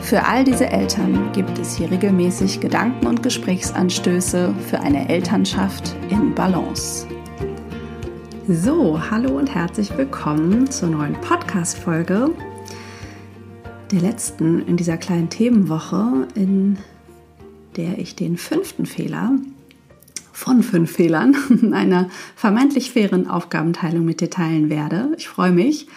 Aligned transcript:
Für 0.00 0.24
all 0.24 0.44
diese 0.44 0.66
Eltern 0.66 1.32
gibt 1.32 1.58
es 1.58 1.76
hier 1.76 1.90
regelmäßig 1.90 2.60
Gedanken 2.60 3.06
und 3.06 3.22
Gesprächsanstöße 3.22 4.54
für 4.68 4.80
eine 4.80 5.08
Elternschaft 5.08 5.94
in 6.08 6.34
Balance. 6.34 7.06
So, 8.48 8.98
hallo 9.10 9.36
und 9.36 9.54
herzlich 9.54 9.94
willkommen 9.98 10.70
zur 10.70 10.88
neuen 10.88 11.14
Podcast-Folge, 11.20 12.30
der 13.92 14.00
letzten 14.00 14.66
in 14.66 14.78
dieser 14.78 14.96
kleinen 14.96 15.28
Themenwoche, 15.28 16.28
in 16.34 16.78
der 17.76 17.98
ich 17.98 18.16
den 18.16 18.38
fünften 18.38 18.86
Fehler 18.86 19.32
von 20.32 20.62
fünf 20.62 20.92
Fehlern 20.92 21.36
einer 21.74 22.08
vermeintlich 22.36 22.92
fairen 22.92 23.28
Aufgabenteilung 23.28 24.04
mit 24.04 24.20
dir 24.20 24.30
teilen 24.30 24.70
werde. 24.70 25.12
Ich 25.18 25.28
freue 25.28 25.52
mich 25.52 25.88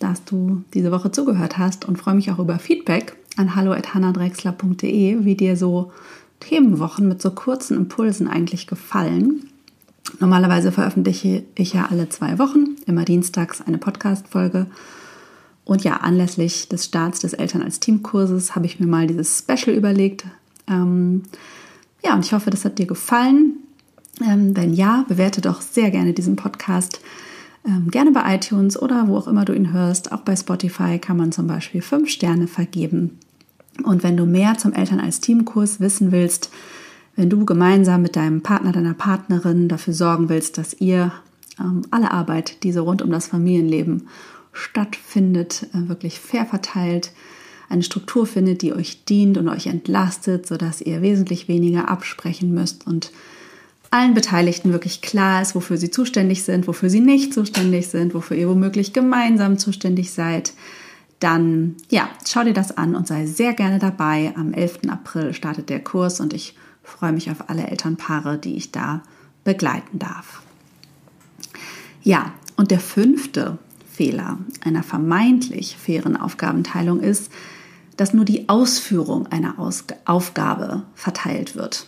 dass 0.00 0.24
du 0.24 0.62
diese 0.72 0.90
Woche 0.90 1.10
zugehört 1.10 1.58
hast 1.58 1.84
und 1.84 1.98
freue 1.98 2.14
mich 2.14 2.30
auch 2.30 2.38
über 2.38 2.58
Feedback 2.58 3.16
an 3.36 3.54
hallo.hannadrexler.de, 3.54 5.24
wie 5.24 5.34
dir 5.34 5.56
so 5.56 5.92
Themenwochen 6.40 7.08
mit 7.08 7.20
so 7.20 7.30
kurzen 7.30 7.76
Impulsen 7.76 8.28
eigentlich 8.28 8.66
gefallen. 8.66 9.50
Normalerweise 10.20 10.72
veröffentliche 10.72 11.44
ich 11.54 11.72
ja 11.72 11.86
alle 11.90 12.08
zwei 12.08 12.38
Wochen, 12.38 12.76
immer 12.86 13.04
dienstags 13.04 13.60
eine 13.60 13.78
Podcast-Folge. 13.78 14.66
Und 15.64 15.82
ja, 15.82 15.96
anlässlich 15.96 16.68
des 16.68 16.84
Starts 16.84 17.20
des 17.20 17.32
Eltern 17.32 17.62
als 17.62 17.80
Teamkurses 17.80 18.54
habe 18.54 18.66
ich 18.66 18.80
mir 18.80 18.86
mal 18.86 19.06
dieses 19.06 19.38
Special 19.38 19.76
überlegt. 19.76 20.24
Ähm, 20.68 21.22
ja, 22.04 22.14
und 22.14 22.24
ich 22.24 22.32
hoffe, 22.32 22.50
das 22.50 22.64
hat 22.64 22.78
dir 22.78 22.86
gefallen. 22.86 23.54
Ähm, 24.22 24.56
wenn 24.56 24.74
ja, 24.74 25.04
bewerte 25.08 25.40
doch 25.40 25.60
sehr 25.60 25.90
gerne 25.90 26.12
diesen 26.12 26.36
Podcast 26.36 27.00
ähm, 27.66 27.90
gerne 27.90 28.12
bei 28.12 28.34
iTunes 28.34 28.80
oder 28.80 29.08
wo 29.08 29.16
auch 29.16 29.28
immer 29.28 29.44
du 29.44 29.54
ihn 29.54 29.72
hörst. 29.72 30.12
Auch 30.12 30.20
bei 30.20 30.36
Spotify 30.36 30.98
kann 30.98 31.16
man 31.16 31.32
zum 31.32 31.46
Beispiel 31.46 31.82
fünf 31.82 32.10
Sterne 32.10 32.46
vergeben. 32.46 33.18
Und 33.82 34.02
wenn 34.02 34.16
du 34.16 34.26
mehr 34.26 34.56
zum 34.58 34.72
Eltern 34.72 35.00
als 35.00 35.20
Teamkurs 35.20 35.80
wissen 35.80 36.12
willst, 36.12 36.50
wenn 37.16 37.30
du 37.30 37.44
gemeinsam 37.44 38.02
mit 38.02 38.16
deinem 38.16 38.42
Partner, 38.42 38.72
deiner 38.72 38.94
Partnerin 38.94 39.68
dafür 39.68 39.94
sorgen 39.94 40.28
willst, 40.28 40.58
dass 40.58 40.74
ihr 40.80 41.12
ähm, 41.58 41.82
alle 41.90 42.10
Arbeit, 42.10 42.62
die 42.62 42.72
so 42.72 42.84
rund 42.84 43.02
um 43.02 43.10
das 43.10 43.28
Familienleben 43.28 44.08
stattfindet, 44.52 45.66
äh, 45.72 45.88
wirklich 45.88 46.20
fair 46.20 46.46
verteilt, 46.46 47.12
eine 47.68 47.82
Struktur 47.82 48.26
findet, 48.26 48.62
die 48.62 48.72
euch 48.72 49.04
dient 49.04 49.38
und 49.38 49.48
euch 49.48 49.66
entlastet, 49.66 50.46
sodass 50.46 50.80
ihr 50.80 51.02
wesentlich 51.02 51.48
weniger 51.48 51.88
absprechen 51.88 52.52
müsst 52.52 52.86
und 52.86 53.10
allen 53.94 54.12
Beteiligten 54.14 54.72
wirklich 54.72 55.02
klar 55.02 55.40
ist, 55.40 55.54
wofür 55.54 55.76
sie 55.76 55.90
zuständig 55.90 56.42
sind, 56.42 56.66
wofür 56.66 56.90
sie 56.90 57.00
nicht 57.00 57.32
zuständig 57.32 57.86
sind, 57.86 58.12
wofür 58.12 58.36
ihr 58.36 58.48
womöglich 58.48 58.92
gemeinsam 58.92 59.56
zuständig 59.56 60.10
seid, 60.10 60.52
dann 61.20 61.76
ja, 61.90 62.08
schau 62.26 62.42
dir 62.42 62.54
das 62.54 62.76
an 62.76 62.96
und 62.96 63.06
sei 63.06 63.26
sehr 63.26 63.54
gerne 63.54 63.78
dabei. 63.78 64.32
Am 64.36 64.52
11. 64.52 64.80
April 64.88 65.32
startet 65.32 65.70
der 65.70 65.78
Kurs 65.78 66.18
und 66.18 66.32
ich 66.32 66.56
freue 66.82 67.12
mich 67.12 67.30
auf 67.30 67.48
alle 67.48 67.68
Elternpaare, 67.68 68.36
die 68.36 68.56
ich 68.56 68.72
da 68.72 69.02
begleiten 69.44 70.00
darf. 70.00 70.42
Ja, 72.02 72.32
und 72.56 72.72
der 72.72 72.80
fünfte 72.80 73.58
Fehler 73.92 74.38
einer 74.64 74.82
vermeintlich 74.82 75.76
fairen 75.76 76.16
Aufgabenteilung 76.16 76.98
ist, 76.98 77.30
dass 77.96 78.12
nur 78.12 78.24
die 78.24 78.48
Ausführung 78.48 79.28
einer 79.28 79.54
Aufgabe 80.04 80.82
verteilt 80.96 81.54
wird 81.54 81.86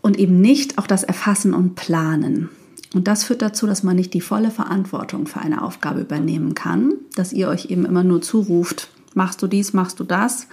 und 0.00 0.18
eben 0.18 0.40
nicht 0.40 0.78
auch 0.78 0.86
das 0.86 1.02
Erfassen 1.02 1.54
und 1.54 1.74
Planen. 1.74 2.48
Und 2.94 3.06
das 3.06 3.24
führt 3.24 3.42
dazu, 3.42 3.66
dass 3.66 3.82
man 3.82 3.96
nicht 3.96 4.14
die 4.14 4.20
volle 4.20 4.50
Verantwortung 4.50 5.26
für 5.26 5.40
eine 5.40 5.62
Aufgabe 5.62 6.00
übernehmen 6.00 6.54
kann, 6.54 6.94
dass 7.14 7.32
ihr 7.32 7.48
euch 7.48 7.66
eben 7.66 7.84
immer 7.84 8.04
nur 8.04 8.22
zuruft, 8.22 8.88
machst 9.14 9.42
du 9.42 9.46
dies, 9.46 9.72
machst 9.72 10.00
du 10.00 10.04
das, 10.04 10.46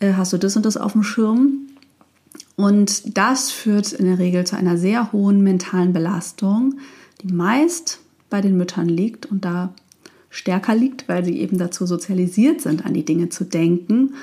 äh, 0.00 0.14
hast 0.14 0.32
du 0.32 0.38
das 0.38 0.56
und 0.56 0.66
das 0.66 0.76
auf 0.76 0.92
dem 0.92 1.04
Schirm. 1.04 1.68
Und 2.56 3.16
das 3.16 3.50
führt 3.50 3.92
in 3.92 4.06
der 4.06 4.18
Regel 4.18 4.44
zu 4.44 4.56
einer 4.56 4.76
sehr 4.76 5.12
hohen 5.12 5.42
mentalen 5.42 5.92
Belastung, 5.92 6.74
die 7.22 7.32
meist 7.32 8.00
bei 8.28 8.40
den 8.40 8.56
Müttern 8.56 8.88
liegt 8.88 9.26
und 9.26 9.44
da 9.44 9.72
stärker 10.28 10.74
liegt, 10.74 11.08
weil 11.08 11.24
sie 11.24 11.38
eben 11.40 11.58
dazu 11.58 11.86
sozialisiert 11.86 12.60
sind, 12.60 12.84
an 12.84 12.94
die 12.94 13.04
Dinge 13.04 13.28
zu 13.28 13.44
denken 13.44 14.14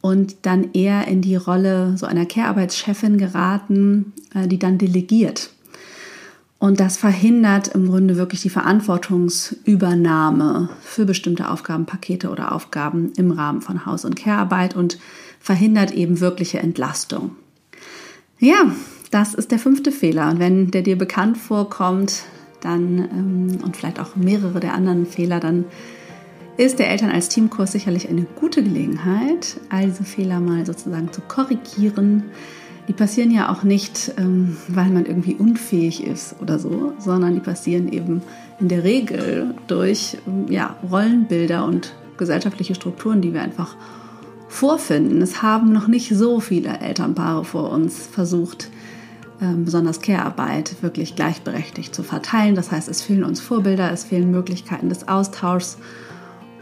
und 0.00 0.36
dann 0.42 0.72
eher 0.72 1.08
in 1.08 1.22
die 1.22 1.36
Rolle 1.36 1.96
so 1.96 2.06
einer 2.06 2.26
Care-Arbeitschefin 2.26 3.18
geraten, 3.18 4.12
äh, 4.34 4.46
die 4.46 4.58
dann 4.58 4.78
delegiert. 4.78 5.50
Und 6.60 6.80
das 6.80 6.96
verhindert 6.96 7.68
im 7.68 7.88
Grunde 7.88 8.16
wirklich 8.16 8.42
die 8.42 8.50
Verantwortungsübernahme 8.50 10.68
für 10.80 11.04
bestimmte 11.04 11.50
Aufgabenpakete 11.50 12.30
oder 12.30 12.50
Aufgaben 12.52 13.12
im 13.16 13.30
Rahmen 13.30 13.62
von 13.62 13.86
Haus- 13.86 14.04
und 14.04 14.16
Care-Arbeit 14.16 14.74
und 14.74 14.98
verhindert 15.38 15.92
eben 15.92 16.18
wirkliche 16.20 16.58
Entlastung. 16.58 17.36
Ja, 18.40 18.72
das 19.10 19.34
ist 19.34 19.52
der 19.52 19.60
fünfte 19.60 19.92
Fehler. 19.92 20.30
Und 20.30 20.40
wenn 20.40 20.72
der 20.72 20.82
dir 20.82 20.98
bekannt 20.98 21.38
vorkommt, 21.38 22.24
dann 22.60 22.98
ähm, 22.98 23.58
und 23.62 23.76
vielleicht 23.76 24.00
auch 24.00 24.16
mehrere 24.16 24.58
der 24.58 24.74
anderen 24.74 25.06
Fehler, 25.06 25.38
dann 25.38 25.64
ist 26.58 26.80
der 26.80 26.90
Eltern 26.90 27.10
als 27.10 27.28
Teamkurs 27.28 27.72
sicherlich 27.72 28.08
eine 28.08 28.26
gute 28.34 28.64
Gelegenheit, 28.64 29.58
all 29.70 29.86
diese 29.86 30.04
Fehler 30.04 30.40
mal 30.40 30.66
sozusagen 30.66 31.12
zu 31.12 31.20
korrigieren. 31.20 32.24
Die 32.88 32.92
passieren 32.92 33.30
ja 33.30 33.52
auch 33.52 33.62
nicht, 33.62 34.12
ähm, 34.18 34.56
weil 34.66 34.90
man 34.90 35.06
irgendwie 35.06 35.34
unfähig 35.34 36.04
ist 36.04 36.34
oder 36.42 36.58
so, 36.58 36.94
sondern 36.98 37.34
die 37.34 37.40
passieren 37.40 37.92
eben 37.92 38.22
in 38.58 38.68
der 38.68 38.82
Regel 38.82 39.54
durch 39.68 40.16
ähm, 40.26 40.50
ja, 40.50 40.76
Rollenbilder 40.90 41.64
und 41.64 41.94
gesellschaftliche 42.16 42.74
Strukturen, 42.74 43.20
die 43.20 43.32
wir 43.32 43.42
einfach 43.42 43.76
vorfinden. 44.48 45.22
Es 45.22 45.42
haben 45.42 45.72
noch 45.72 45.86
nicht 45.86 46.08
so 46.08 46.40
viele 46.40 46.80
Elternpaare 46.80 47.44
vor 47.44 47.70
uns 47.70 48.04
versucht, 48.04 48.68
ähm, 49.40 49.64
besonders 49.64 50.00
Care-Arbeit 50.00 50.82
wirklich 50.82 51.14
gleichberechtigt 51.14 51.94
zu 51.94 52.02
verteilen. 52.02 52.56
Das 52.56 52.72
heißt, 52.72 52.88
es 52.88 53.02
fehlen 53.02 53.22
uns 53.22 53.38
Vorbilder, 53.38 53.92
es 53.92 54.02
fehlen 54.02 54.32
Möglichkeiten 54.32 54.88
des 54.88 55.06
Austauschs 55.06 55.76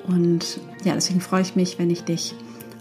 und 0.09 0.61
ja, 0.85 0.95
deswegen 0.95 1.21
freue 1.21 1.43
ich 1.43 1.57
mich, 1.57 1.79
wenn 1.79 1.91
ich 1.91 2.05
dich 2.05 2.35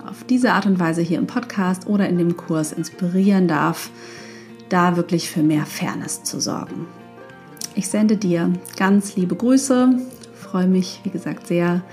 auf 0.08 0.24
diese 0.24 0.54
Art 0.54 0.66
und 0.66 0.80
Weise 0.80 1.02
hier 1.02 1.18
im 1.18 1.28
Podcast 1.28 1.88
oder 1.88 2.08
in 2.08 2.18
dem 2.18 2.38
Kurs 2.38 2.72
inspirieren 2.72 3.48
darf, 3.48 3.90
da 4.70 4.96
wirklich 4.96 5.30
für 5.30 5.42
mehr 5.42 5.66
Fairness 5.66 6.24
zu 6.24 6.40
sorgen. 6.40 6.88
Ich 7.76 7.90
sende 7.90 8.18
dir 8.18 8.54
ganz 8.78 9.16
liebe 9.16 9.36
Grüße, 9.36 10.00
freue 10.36 10.68
mich, 10.68 11.02
wie 11.04 11.10
gesagt, 11.10 11.48
sehr, 11.48 11.84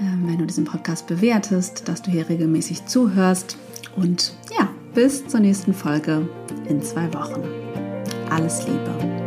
ähm, 0.00 0.24
wenn 0.26 0.38
du 0.38 0.46
diesen 0.46 0.64
Podcast 0.64 1.06
bewertest, 1.06 1.88
dass 1.88 2.02
du 2.02 2.10
hier 2.10 2.28
regelmäßig 2.28 2.86
zuhörst 2.86 3.56
und 3.96 4.34
ja, 4.58 4.68
bis 4.94 5.26
zur 5.26 5.40
nächsten 5.40 5.72
Folge 5.72 6.28
in 6.68 6.82
zwei 6.82 7.12
Wochen. 7.14 7.42
Alles 8.30 8.66
Liebe. 8.66 9.17